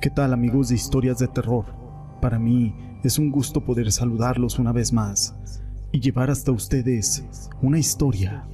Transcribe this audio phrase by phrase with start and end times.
[0.00, 1.66] ¿Qué tal amigos de historias de terror?
[2.22, 5.36] Para mí es un gusto poder saludarlos una vez más
[5.92, 7.22] y llevar hasta ustedes
[7.60, 8.48] una historia.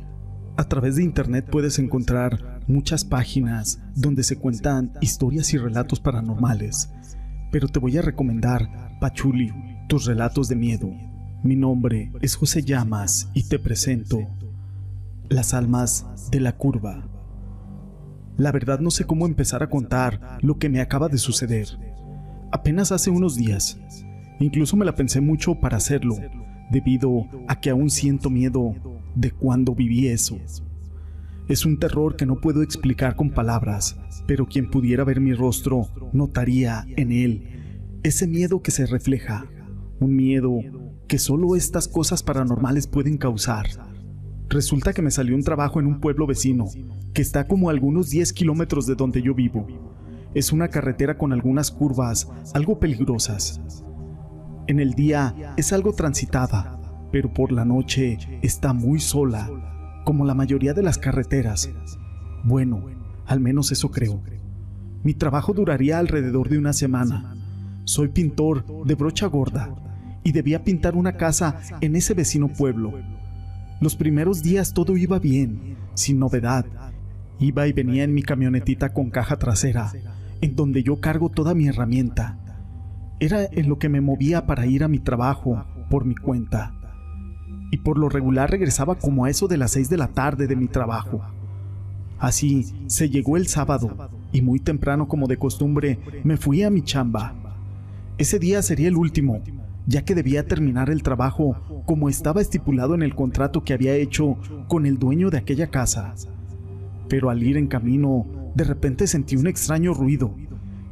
[0.56, 6.90] A través de internet puedes encontrar muchas páginas donde se cuentan historias y relatos paranormales,
[7.52, 9.52] pero te voy a recomendar Pachuli,
[9.88, 10.90] tus relatos de miedo.
[11.44, 14.18] Mi nombre es José Llamas y te presento
[15.28, 17.15] Las almas de la curva.
[18.36, 21.66] La verdad no sé cómo empezar a contar lo que me acaba de suceder.
[22.52, 23.80] Apenas hace unos días.
[24.40, 26.16] Incluso me la pensé mucho para hacerlo,
[26.70, 28.74] debido a que aún siento miedo
[29.14, 30.38] de cuando viví eso.
[31.48, 35.88] Es un terror que no puedo explicar con palabras, pero quien pudiera ver mi rostro
[36.12, 37.56] notaría en él
[38.02, 39.46] ese miedo que se refleja,
[39.98, 40.60] un miedo
[41.08, 43.66] que solo estas cosas paranormales pueden causar.
[44.48, 46.66] Resulta que me salió un trabajo en un pueblo vecino,
[47.12, 49.66] que está como a algunos 10 kilómetros de donde yo vivo.
[50.34, 53.60] Es una carretera con algunas curvas algo peligrosas.
[54.68, 56.78] En el día es algo transitada,
[57.10, 59.50] pero por la noche está muy sola,
[60.04, 61.68] como la mayoría de las carreteras.
[62.44, 62.84] Bueno,
[63.26, 64.22] al menos eso creo.
[65.02, 67.34] Mi trabajo duraría alrededor de una semana.
[67.84, 69.74] Soy pintor de brocha gorda
[70.22, 72.92] y debía pintar una casa en ese vecino pueblo
[73.80, 76.64] los primeros días todo iba bien, sin novedad.
[77.38, 79.92] Iba y venía en mi camionetita con caja trasera,
[80.40, 82.38] en donde yo cargo toda mi herramienta.
[83.20, 86.74] Era en lo que me movía para ir a mi trabajo, por mi cuenta.
[87.70, 90.56] Y por lo regular regresaba como a eso de las seis de la tarde de
[90.56, 91.22] mi trabajo.
[92.18, 96.82] Así se llegó el sábado, y muy temprano como de costumbre me fui a mi
[96.82, 97.34] chamba.
[98.16, 99.42] Ese día sería el último,
[99.86, 104.36] ya que debía terminar el trabajo como estaba estipulado en el contrato que había hecho
[104.68, 106.14] con el dueño de aquella casa.
[107.08, 110.34] Pero al ir en camino, de repente sentí un extraño ruido,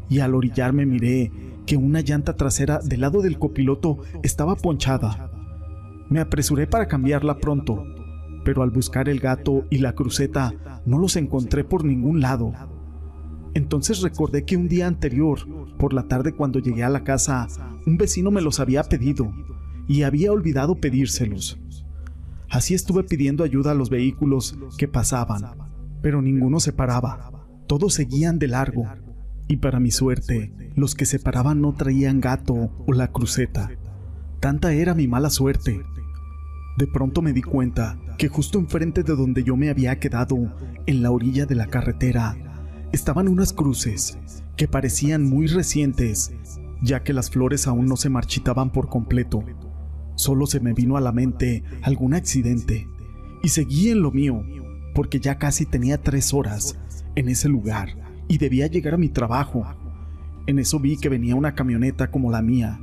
[0.08, 1.32] y al orillarme miré
[1.66, 5.30] que una llanta trasera del lado del copiloto estaba ponchada.
[6.08, 7.84] Me apresuré para cambiarla pronto,
[8.44, 10.52] pero al buscar el gato y la cruceta
[10.84, 12.52] no los encontré por ningún lado.
[13.54, 15.38] Entonces recordé que un día anterior,
[15.78, 17.46] por la tarde cuando llegué a la casa,
[17.86, 19.32] un vecino me los había pedido
[19.86, 21.58] y había olvidado pedírselos.
[22.50, 25.42] Así estuve pidiendo ayuda a los vehículos que pasaban,
[26.02, 27.30] pero ninguno se paraba.
[27.66, 28.84] Todos seguían de largo,
[29.48, 33.70] y para mi suerte, los que se paraban no traían gato o la cruceta.
[34.40, 35.80] Tanta era mi mala suerte.
[36.76, 40.36] De pronto me di cuenta que justo enfrente de donde yo me había quedado,
[40.86, 42.36] en la orilla de la carretera,
[42.94, 44.18] estaban unas cruces
[44.56, 46.32] que parecían muy recientes,
[46.80, 49.42] ya que las flores aún no se marchitaban por completo.
[50.14, 52.86] Solo se me vino a la mente algún accidente
[53.42, 54.44] y seguí en lo mío,
[54.94, 56.78] porque ya casi tenía tres horas
[57.16, 57.88] en ese lugar
[58.28, 59.66] y debía llegar a mi trabajo.
[60.46, 62.78] En eso vi que venía una camioneta como la mía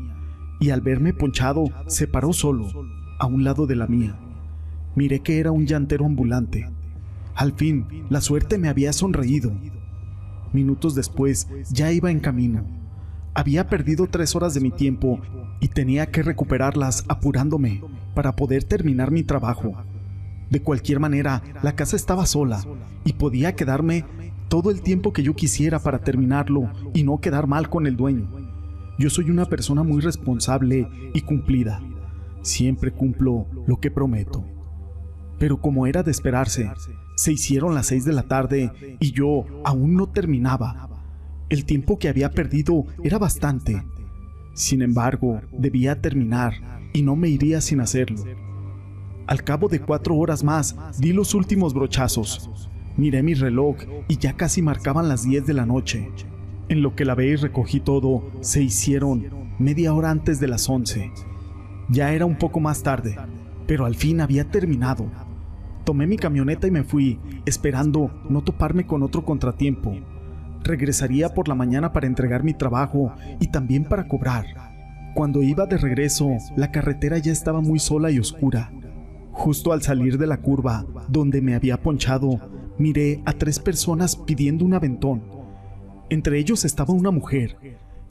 [0.59, 2.67] y al verme ponchado se paró solo,
[3.17, 4.19] a un lado de la mía.
[4.93, 6.69] Miré que era un llantero ambulante.
[7.33, 9.53] Al fin, la suerte me había sonreído
[10.53, 12.65] Minutos después ya iba en camino.
[13.33, 15.21] Había perdido tres horas de mi tiempo
[15.61, 17.81] y tenía que recuperarlas apurándome
[18.13, 19.73] para poder terminar mi trabajo.
[20.49, 22.61] De cualquier manera, la casa estaba sola
[23.05, 24.03] y podía quedarme
[24.49, 28.29] todo el tiempo que yo quisiera para terminarlo y no quedar mal con el dueño.
[28.99, 31.81] Yo soy una persona muy responsable y cumplida.
[32.41, 34.43] Siempre cumplo lo que prometo.
[35.39, 36.69] Pero como era de esperarse,
[37.21, 40.89] se hicieron las seis de la tarde y yo aún no terminaba.
[41.49, 43.83] El tiempo que había perdido era bastante.
[44.55, 48.23] Sin embargo, debía terminar y no me iría sin hacerlo.
[49.27, 52.49] Al cabo de cuatro horas más, di los últimos brochazos.
[52.97, 53.75] Miré mi reloj
[54.07, 56.09] y ya casi marcaban las diez de la noche.
[56.69, 61.11] En lo que lavé y recogí todo, se hicieron media hora antes de las once.
[61.87, 63.15] Ya era un poco más tarde,
[63.67, 65.05] pero al fin había terminado.
[65.83, 69.95] Tomé mi camioneta y me fui, esperando no toparme con otro contratiempo.
[70.63, 74.45] Regresaría por la mañana para entregar mi trabajo y también para cobrar.
[75.15, 78.71] Cuando iba de regreso, la carretera ya estaba muy sola y oscura.
[79.31, 82.39] Justo al salir de la curva, donde me había ponchado,
[82.77, 85.23] miré a tres personas pidiendo un aventón.
[86.09, 87.57] Entre ellos estaba una mujer.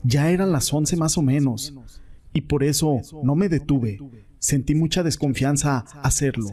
[0.03, 1.73] Ya eran las once más o menos,
[2.33, 3.99] y por eso no me detuve.
[4.39, 6.49] Sentí mucha desconfianza hacerlo.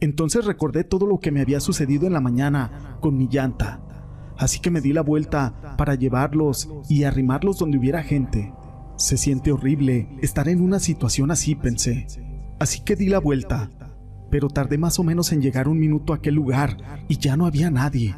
[0.00, 3.80] Entonces recordé todo lo que me había sucedido en la mañana con mi llanta,
[4.36, 8.52] así que me di la vuelta para llevarlos y arrimarlos donde hubiera gente.
[8.96, 12.06] Se siente horrible estar en una situación así, pensé.
[12.58, 13.70] Así que di la vuelta,
[14.30, 16.76] pero tardé más o menos en llegar un minuto a aquel lugar
[17.08, 18.14] y ya no había nadie.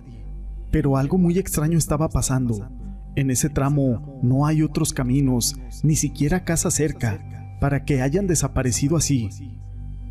[0.71, 2.69] Pero algo muy extraño estaba pasando.
[3.17, 8.97] En ese tramo no hay otros caminos, ni siquiera casa cerca, para que hayan desaparecido
[8.97, 9.29] así.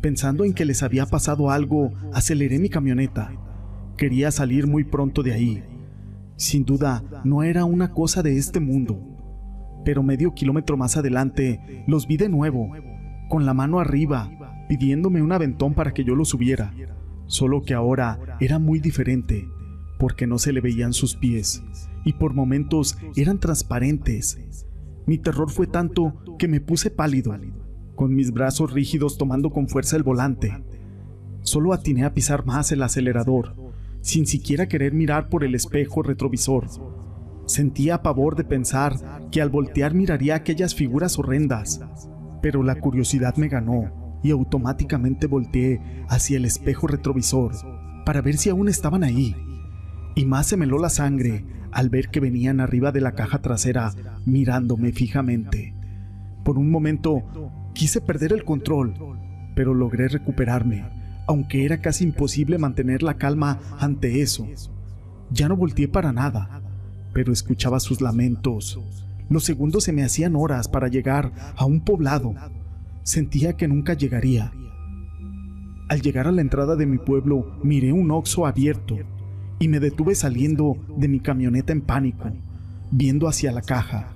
[0.00, 3.32] Pensando en que les había pasado algo, aceleré mi camioneta.
[3.96, 5.64] Quería salir muy pronto de ahí.
[6.36, 9.00] Sin duda, no era una cosa de este mundo.
[9.84, 12.70] Pero medio kilómetro más adelante, los vi de nuevo,
[13.28, 14.30] con la mano arriba,
[14.68, 16.72] pidiéndome un aventón para que yo lo subiera.
[17.26, 19.48] Solo que ahora era muy diferente,
[19.98, 21.64] porque no se le veían sus pies,
[22.04, 24.38] y por momentos eran transparentes.
[25.06, 27.36] Mi terror fue tanto que me puse pálido,
[27.98, 30.62] con mis brazos rígidos tomando con fuerza el volante.
[31.40, 33.56] Solo atiné a pisar más el acelerador,
[34.02, 36.68] sin siquiera querer mirar por el espejo retrovisor.
[37.46, 38.94] Sentía pavor de pensar
[39.32, 41.80] que al voltear miraría aquellas figuras horrendas,
[42.40, 47.50] pero la curiosidad me ganó y automáticamente volteé hacia el espejo retrovisor
[48.06, 49.34] para ver si aún estaban ahí.
[50.14, 53.42] Y más se me heló la sangre al ver que venían arriba de la caja
[53.42, 53.92] trasera
[54.24, 55.74] mirándome fijamente.
[56.44, 57.24] Por un momento
[57.78, 58.92] quise perder el control,
[59.54, 60.84] pero logré recuperarme,
[61.28, 64.48] aunque era casi imposible mantener la calma ante eso.
[65.30, 66.60] Ya no volteé para nada,
[67.14, 68.80] pero escuchaba sus lamentos.
[69.30, 72.34] Los segundos se me hacían horas para llegar a un poblado.
[73.04, 74.52] Sentía que nunca llegaría.
[75.88, 78.96] Al llegar a la entrada de mi pueblo, miré un oxo abierto
[79.60, 82.28] y me detuve saliendo de mi camioneta en pánico,
[82.90, 84.08] viendo hacia la caja,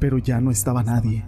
[0.00, 1.24] pero ya no estaba nadie.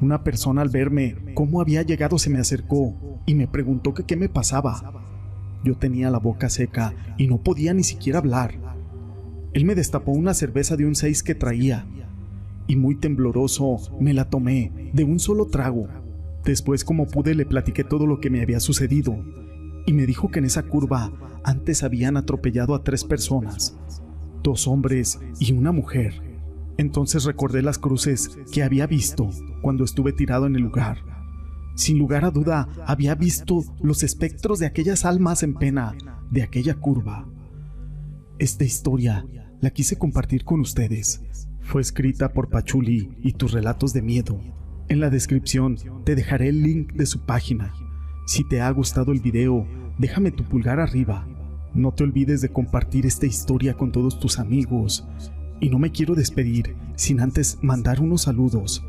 [0.00, 4.16] Una persona al verme cómo había llegado se me acercó y me preguntó que qué
[4.16, 4.92] me pasaba.
[5.64, 8.58] Yo tenía la boca seca y no podía ni siquiera hablar.
[9.52, 11.86] Él me destapó una cerveza de un seis que traía
[12.66, 15.88] y muy tembloroso me la tomé de un solo trago.
[16.44, 19.16] Después como pude le platiqué todo lo que me había sucedido
[19.86, 21.12] y me dijo que en esa curva
[21.44, 23.76] antes habían atropellado a tres personas,
[24.42, 26.33] dos hombres y una mujer.
[26.76, 29.28] Entonces recordé las cruces que había visto
[29.62, 30.98] cuando estuve tirado en el lugar.
[31.74, 35.94] Sin lugar a duda, había visto los espectros de aquellas almas en pena
[36.30, 37.26] de aquella curva.
[38.38, 39.26] Esta historia
[39.60, 41.22] la quise compartir con ustedes.
[41.60, 44.40] Fue escrita por Pachuli y tus relatos de miedo.
[44.88, 47.72] En la descripción te dejaré el link de su página.
[48.26, 49.66] Si te ha gustado el video,
[49.98, 51.26] déjame tu pulgar arriba.
[51.74, 55.08] No te olvides de compartir esta historia con todos tus amigos.
[55.60, 58.84] Y no me quiero despedir sin antes mandar unos saludos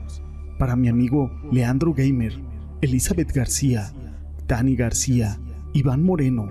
[0.57, 2.39] para mi amigo Leandro Gamer,
[2.81, 3.94] Elizabeth García,
[4.47, 5.39] Dani García,
[5.73, 6.50] Iván Moreno,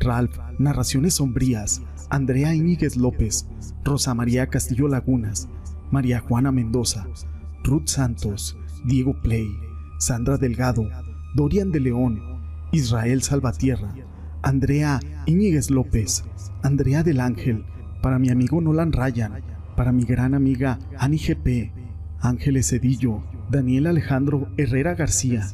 [0.00, 3.46] Ralph, Narraciones Sombrías, Andrea Íñiguez López,
[3.84, 5.48] Rosa María Castillo Lagunas,
[5.90, 7.06] María Juana Mendoza,
[7.64, 9.48] Ruth Santos, Diego Play,
[9.98, 10.88] Sandra Delgado,
[11.34, 12.20] Dorian de León,
[12.72, 13.94] Israel Salvatierra,
[14.42, 16.24] Andrea Íñiguez López,
[16.62, 17.64] Andrea del Ángel,
[18.02, 19.42] para mi amigo Nolan Ryan,
[19.78, 21.70] para mi gran amiga Ani GP,
[22.18, 25.46] Ángeles Cedillo, Daniel Alejandro Herrera García,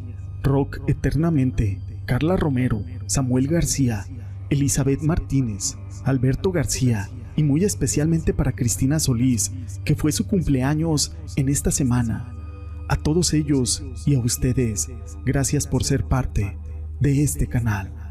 [0.43, 4.06] Rock Eternamente, Carla Romero, Samuel García,
[4.49, 9.53] Elizabeth Martínez, Alberto García y muy especialmente para Cristina Solís,
[9.85, 12.35] que fue su cumpleaños en esta semana.
[12.88, 14.88] A todos ellos y a ustedes,
[15.27, 16.56] gracias por ser parte
[16.99, 18.04] de este canal.